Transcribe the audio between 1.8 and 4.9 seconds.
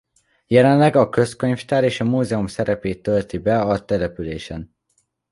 és a Múzeum szerepét tölti be a településen.